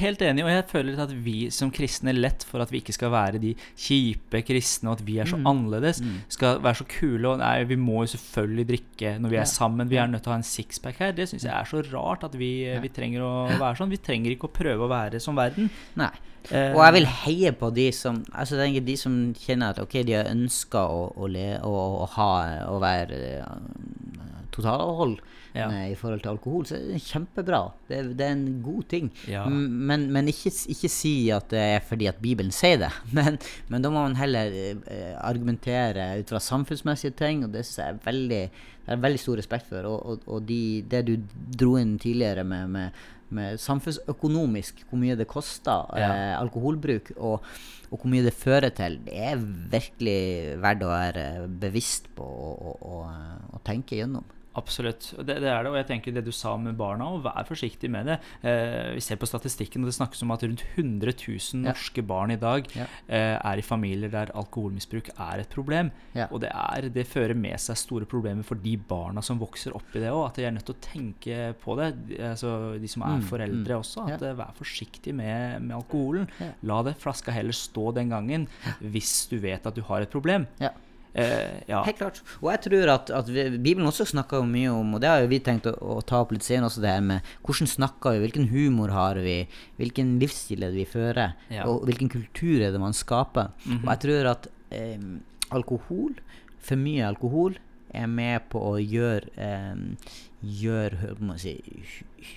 [0.00, 3.10] Helt enig, og jeg føler at vi som kristne lett for at vi ikke skal
[3.14, 5.46] være de kjipe kristne, og at vi er så Mm.
[5.46, 7.28] annerledes, skal være så kule.
[7.28, 9.88] Og nei, vi må jo selvfølgelig drikke når vi er sammen.
[9.88, 11.12] Vi er nødt til å ha en sixpack her.
[11.12, 12.50] Det syns jeg er så rart at vi,
[12.82, 13.90] vi trenger å være sånn.
[13.90, 15.70] Vi trenger ikke å prøve å være som verden.
[15.96, 16.10] Nei.
[16.50, 20.12] Eh, Og jeg vil heie på de som altså de som kjenner at ok, de
[20.14, 21.72] har ønska å, å, le, å,
[22.04, 22.30] å ha
[22.68, 25.20] å være uh, totalhold
[25.54, 25.66] Ja.
[25.90, 27.60] i forhold til alkohol, så er det kjempebra.
[27.88, 29.08] Det, det er en god ting.
[29.26, 29.44] Ja.
[29.50, 32.90] Men, men ikke, ikke si at det er fordi at Bibelen sier det.
[33.16, 37.78] Men, men da må man heller eh, argumentere ut fra samfunnsmessige ting, og det syns
[37.82, 38.42] jeg er veldig,
[38.86, 39.88] det er veldig stor respekt for.
[39.90, 40.60] Og, og, og de,
[40.90, 41.16] det du
[41.58, 43.02] dro inn tidligere med, med,
[43.34, 46.08] med samfunnsøkonomisk, hvor mye det koster Ja.
[46.14, 47.42] eh, alkoholbruk, og,
[47.90, 49.42] og hvor mye det fører til, det er
[49.74, 50.20] virkelig
[50.62, 51.26] verdt å være
[51.62, 54.24] bevisst på og tenke gjennom.
[54.58, 55.12] Absolutt.
[55.18, 55.70] Det, det er det.
[55.70, 58.16] Og jeg tenker det du sa med barna, og vær forsiktig med det.
[58.42, 61.70] Eh, vi ser på statistikken, og det snakkes om at rundt 100 000 Ja.
[61.70, 62.86] norske barn i dag Ja.
[63.08, 65.92] eh, er i familier der alkoholmisbruk er et problem.
[66.14, 66.26] Ja.
[66.32, 69.94] Og det, er, det fører med seg store problemer for de barna som vokser opp
[69.94, 70.26] i det òg.
[70.30, 71.90] At de er nødt til å tenke på det.
[72.08, 73.80] De, altså, de som er Mm, foreldre mm.
[73.80, 74.06] også.
[74.10, 74.30] At Ja.
[74.30, 76.28] eh, Vær forsiktig med, med alkoholen.
[76.40, 76.50] Ja.
[76.64, 78.48] La det flaska heller stå den gangen
[78.80, 80.46] hvis du vet at du har et problem.
[80.58, 80.70] Ja.
[81.14, 81.82] Eh, ja.
[81.84, 82.20] Helt klart.
[82.40, 85.30] Og jeg tror at, at vi, Bibelen også snakker mye om, og det har jo
[85.32, 88.22] vi tenkt å, å ta opp litt senere også, det her med hvordan snakker vi,
[88.26, 89.40] hvilken humor har vi,
[89.80, 91.66] hvilken livsstil er det vi fører, Ja.
[91.66, 93.50] og hvilken kultur er det man skaper.
[93.66, 93.82] Mhm.
[93.84, 95.02] Og jeg tror at eh,
[95.50, 96.14] alkohol,
[96.60, 97.58] for mye alkohol,
[97.90, 100.94] er med på å gjøre eh, Gjør
[101.36, 101.50] si,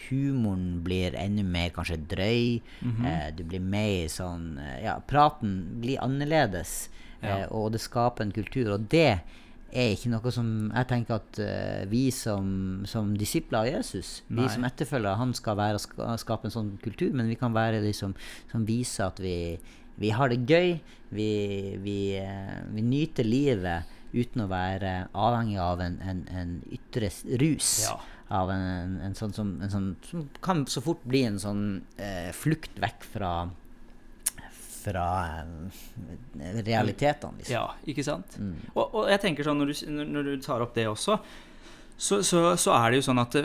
[0.09, 2.61] humoren blir enda mer kanskje drøy.
[2.81, 3.05] Mhm.
[3.05, 6.89] eh, du blir mer sånn eh, Ja, praten blir annerledes.
[7.23, 7.43] Ja.
[7.43, 8.75] Eh, og det skaper en kultur.
[8.75, 9.21] Og det
[9.73, 14.43] er ikke noe som jeg tenker at uh, vi som, som disipler av Jesus, Nei.
[14.43, 17.81] vi som etterfølgere, han skal være og skape en sånn kultur, men vi kan være
[17.81, 18.13] de som,
[18.51, 19.57] som viser at vi,
[19.97, 20.75] vi har det gøy,
[21.17, 21.29] vi,
[21.81, 27.09] vi, uh, vi nyter livet uten å være avhengig av en, en, en ytre
[27.41, 27.75] rus.
[27.87, 27.97] Ja.
[28.33, 31.65] Av en, en, sånn som, en sånn som kan så fort bli en sånn
[31.97, 33.33] uh, flukt vekk fra
[34.83, 35.05] fra
[35.43, 37.55] eh, realitetene, liksom.
[37.55, 38.37] Ja, ikke sant?
[38.39, 38.55] Mm.
[38.75, 41.19] Og, og jeg tenker sånn, når du, når- du tar opp det også,
[42.03, 43.43] så, så, så er det jo sånn at det,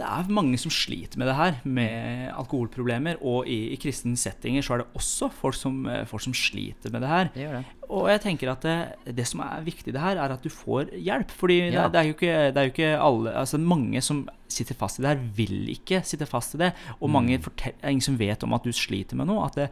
[0.00, 3.18] det er mange som sliter med det her, med alkoholproblemer.
[3.22, 6.90] Og i, i kristne settinger så er det også folk som, eh, folk som sliter
[6.90, 7.30] med det her.
[7.34, 7.64] Det gjør det.
[7.94, 8.78] Og jeg tenker at det,
[9.20, 11.36] det som er viktig det her, er at du får hjelp.
[11.36, 11.84] Fordi Ja.
[11.92, 15.08] det, er jo ikke, er jo ikke alle Altså mange som sitter fast i det
[15.14, 16.72] her, vil ikke sitte fast i det.
[17.00, 19.46] Og mange fortell, er ingen som vet om at du sliter med noe.
[19.46, 19.70] At det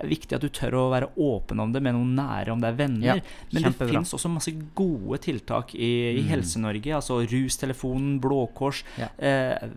[0.00, 2.70] er viktig at du tør å være åpen om det med noen nære, om det
[2.70, 3.06] er venner.
[3.06, 3.16] Ja,
[3.52, 6.94] Men det fins også masse gode tiltak i, i Helse-Norge.
[6.96, 8.82] Altså Rustelefonen, Blå Kors.
[8.98, 9.08] Ja.
[9.18, 9.68] Eh,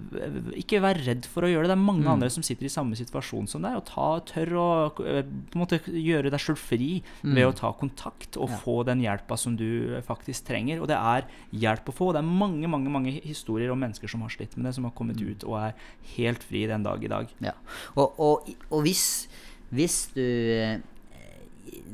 [0.62, 1.74] ikke vær redd for å gjøre det.
[1.74, 2.12] Det er mange Mm.
[2.14, 3.76] andre som sitter i samme situasjon som deg.
[3.76, 4.68] Og ta, tør å
[5.06, 8.52] eh, på en måte gjøre deg sjøl fri ved å ta kontakt og Mm.
[8.52, 8.58] Ja.
[8.64, 10.80] få den hjelpa som du faktisk trenger.
[10.82, 12.12] Og det er hjelp å få.
[12.14, 14.94] Det er mange mange, mange historier om mennesker som har slitt med det, som har
[14.98, 15.32] kommet Mm.
[15.32, 15.74] ut og er
[16.18, 17.28] helt fri den dag i dag.
[17.42, 17.56] Ja.
[17.96, 19.28] Og, og, og hvis,
[19.72, 20.80] hvis du eh,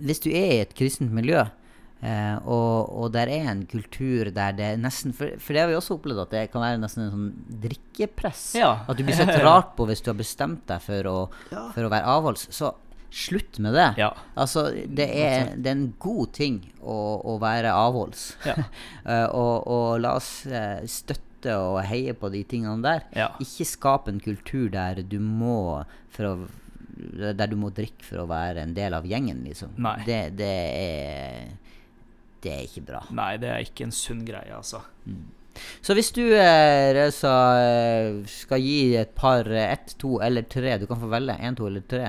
[0.01, 1.45] Hvis du er i et kristent miljø,
[2.01, 5.75] Uh, og, og der er en kultur der det nesten For, for det har vi
[5.77, 8.55] også opplevd at det kan være nesten en sånn drikkepress.
[8.57, 8.71] Ja.
[8.89, 11.17] At du blir sett rart på hvis du har bestemt deg for å,
[11.51, 12.47] for å være avholds.
[12.57, 12.71] Så
[13.13, 13.85] slutt med det.
[14.01, 14.09] Ja.
[14.33, 18.31] Altså, det er, det er en god ting å, å være avholds.
[18.49, 18.57] Ja.
[19.05, 20.81] Eh, og, og la oss eh,
[21.41, 23.05] støtte og heie på de tingene der.
[23.15, 23.31] Ja.
[23.41, 26.35] Ikke skape en kultur der du må for å
[27.01, 29.73] der du må drikke for å være en del av gjengen, liksom.
[30.05, 31.47] Det, det er
[32.41, 33.01] Det er ikke bra.
[33.13, 34.83] Nei, det er ikke en sunn greie, altså.
[35.81, 40.77] Så hvis du, eh, Reza, eh, skal gi et par, eh, ett, to eller tre,
[40.77, 42.07] du kan få velge én, to eller tre,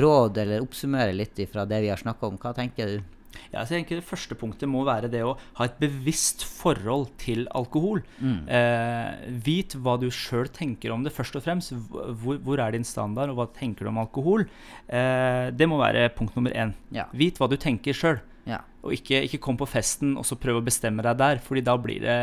[0.00, 3.13] råd eller oppsummere litt fra det vi har snakka om, hva tenker du?
[3.52, 7.10] Ja, så jeg tenker Det første punktet må være det å ha et bevisst forhold
[7.20, 8.02] til alkohol.
[8.48, 11.72] Eh, vit hva du sjøl tenker om det, først og fremst.
[11.72, 14.46] Hvor, hvor er din standard, og hva tenker du om alkohol?
[14.88, 16.74] Eh, det må være punkt nummer én.
[16.94, 17.08] Ja.
[17.12, 18.22] Vit hva du tenker sjøl.
[18.44, 18.58] Ja.
[18.84, 21.78] Og ikke, ikke kom på festen og så prøv å bestemme deg der, Fordi da
[21.80, 22.16] blir det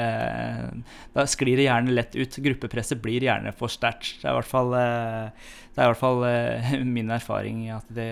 [1.15, 2.38] Da sklir det gjerne lett ut.
[2.45, 4.19] Gruppepresset blir gjerne for sterkt.
[4.21, 5.31] Det er i hvert fall, eh,
[5.73, 8.05] det er i hvert fall eh, min erfaring at det,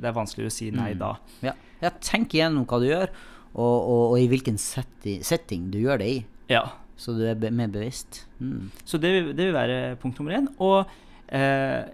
[0.00, 0.98] det er vanskeligere å si nei Mm.
[1.02, 1.10] da.
[1.44, 1.52] Ja.
[1.84, 3.12] ja, tenk igjennom hva du gjør,
[3.52, 6.18] og, og, og i hvilken setting, setting du gjør det i.
[6.50, 6.64] Ja.
[7.00, 8.24] Så du er be mer bevisst.
[8.40, 8.70] Mm.
[8.84, 10.48] Så det, det vil være punkt nummer én.
[10.60, 10.88] Og,
[11.32, 11.84] eh,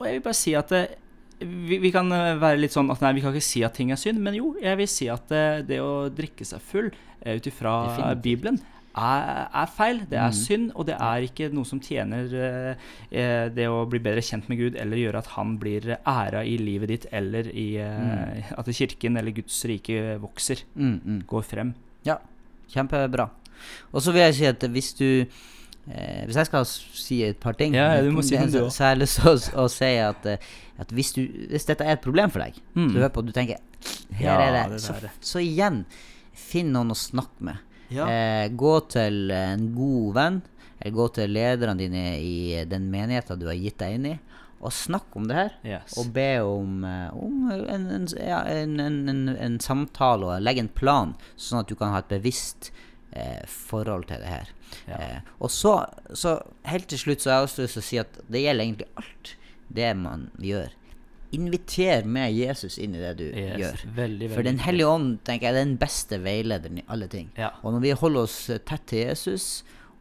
[0.00, 0.96] og jeg vil bare si at eh,
[1.40, 3.90] vi, vi kan eh, være litt sånn at nei, vi kan ikke si at ting
[3.94, 7.32] er synd, men jo, jeg vil si at det, det å drikke seg full uh,
[7.36, 7.74] ut ifra
[8.20, 8.58] Bibelen
[8.90, 10.00] er, er feil.
[10.10, 10.38] Det er Mm.
[10.40, 14.48] synd, og det er ikke noe som tjener eh, eh, det å bli bedre kjent
[14.50, 18.66] med Gud, eller gjøre at han blir æra i livet ditt, eller i eh, at
[18.74, 21.20] kirken eller Guds rike vokser, Mm, mm.
[21.30, 21.70] går frem.
[22.04, 22.18] Ja,
[22.74, 23.28] kjempebra.
[23.92, 25.06] Og så vil jeg si at hvis du
[25.92, 28.64] eh, Hvis jeg skal si et par ting, Ja, ja, du må si det- så,
[28.66, 28.76] også.
[28.76, 30.38] så har jeg lyst til å, å si at, eh,
[30.78, 32.92] at hvis, du, hvis dette er et problem for deg, Mm.
[32.92, 33.58] så hører på og du tenker
[34.12, 34.72] Her Ja, er det.
[34.72, 35.84] det Så, så igjen,
[36.34, 37.58] finn noen å snakke med.
[37.90, 38.06] Ja.
[38.06, 40.42] Eh, gå til en god venn,
[40.80, 44.18] eller gå til lederne dine i den menigheten du har gitt deg inn i,
[44.60, 45.52] og snakk om det her.
[45.64, 45.96] Yes.
[45.98, 50.68] Og be om, eh, om en, en, en, en, en, en samtale og legge en
[50.68, 52.70] plan, sånn at du kan ha et bevisst
[53.12, 54.50] eh, forhold til det her.
[54.88, 54.98] Ja.
[54.98, 55.76] Eh, og så,
[56.14, 58.66] så helt til slutt så har jeg også lyst til å si at det gjelder
[58.66, 59.32] egentlig alt
[59.80, 60.76] det man gjør.
[61.32, 63.82] Inviter med Jesus inn i det du Yes, gjør.
[63.94, 67.28] Veldig, veldig For Den hellige ånd tenker jeg er den beste veilederen i alle ting.
[67.38, 67.52] Ja.
[67.62, 69.50] Og når vi holder oss eh, tett til Jesus,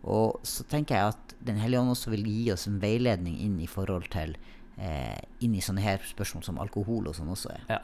[0.02, 3.60] og så tenker jeg at Den hellige ånd også vil gi oss en veiledning inn
[3.64, 4.34] i forhold til
[4.80, 7.62] eh, Inn i sånne her spørsmål som alkohol og sånn også er.
[7.70, 7.80] Ja.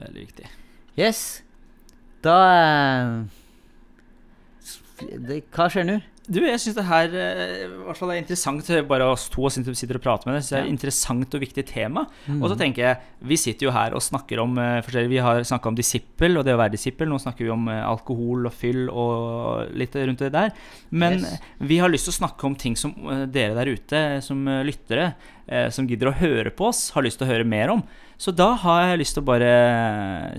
[0.00, 0.50] Veldig viktig.
[0.98, 1.42] Yes.
[2.24, 3.14] Da eh,
[5.00, 6.00] det, Hva skjer nå?
[6.30, 9.64] Du, jeg syns det her eh, i hvert fall er interessant, bare oss to som
[9.66, 10.42] sitter og prater med det.
[10.46, 12.04] Så det er et interessant og viktig tema.
[12.36, 13.00] Og så tenker jeg,
[13.32, 16.54] vi sitter jo her og snakker om eh, Vi har snakka om disippel og det
[16.54, 17.10] å være disippel.
[17.10, 20.54] Nå snakker vi om eh, alkohol og fyll og litt rundt det der.
[20.92, 21.40] Men Yes.
[21.66, 22.94] vi har lyst til å snakke om ting som
[23.32, 25.14] dere der ute, som lyttere,
[25.74, 27.82] som gidder å høre på oss, har lyst til å høre mer om.
[28.20, 29.50] Så da har jeg lyst til å bare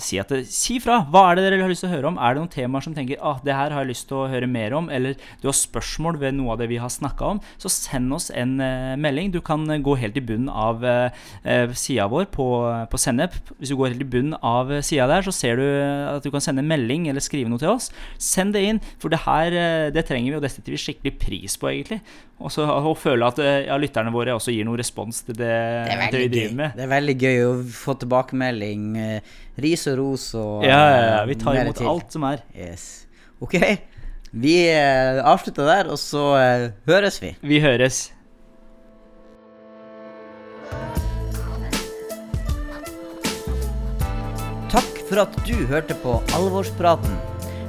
[0.05, 0.99] si at si fra.
[1.09, 2.19] Hva er det dere har lyst til å høre om?
[2.21, 4.49] Er det noen temaer som tenker ah, det her har jeg lyst til å høre
[4.49, 7.71] mer om, eller du har spørsmål ved noe av det vi har snakka om, så
[7.73, 9.33] send oss en uh, melding.
[9.33, 12.47] Du kan uh, gå helt i bunnen av uh, sida vår på,
[12.91, 13.39] på Sennep.
[13.57, 16.43] Hvis du går helt i bunnen av sida der, så ser du at du kan
[16.43, 17.89] sende en melding eller skrive noe til oss.
[18.21, 19.57] Send det inn, for det her
[19.89, 22.03] det trenger vi, og det setter vi skikkelig pris på, egentlig.
[22.41, 22.65] Og så
[22.97, 25.51] føle at ja, lytterne våre også gir noe respons til det,
[25.89, 26.77] det, det vi driver med.
[26.77, 28.85] Det er veldig gøy å få tilbakemelding.
[28.97, 31.23] Eh, ris og ros og Ja, ja, ja.
[31.29, 32.43] Vi tar imot alt som er.
[32.55, 33.07] Yes.
[33.41, 33.57] Ok.
[34.31, 37.33] Vi eh, avslutter der, og så eh, høres vi.
[37.43, 38.05] Vi høres.
[44.71, 47.19] Takk for at du hørte på Alvorspraten.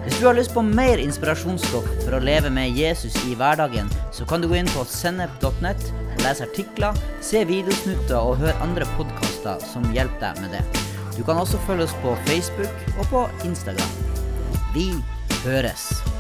[0.03, 4.27] Hvis du har lyst på mer inspirasjonsstoff for å leve med Jesus i hverdagen, så
[4.27, 8.87] kan du gå inn på sennep.nett og lese artikler, se videosnutter og høre andre
[9.43, 10.63] podkaster som hjelper deg med det.
[11.17, 13.91] Du kan også følge oss på Facebook og på Instagram.
[14.75, 14.93] Vi
[15.45, 16.12] høres!